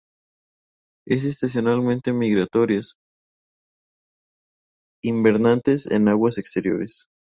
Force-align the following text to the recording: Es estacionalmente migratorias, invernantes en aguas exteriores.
Es 1.05 1.23
estacionalmente 1.25 2.11
migratorias, 2.11 2.95
invernantes 5.03 5.85
en 5.91 6.07
aguas 6.09 6.39
exteriores. 6.39 7.05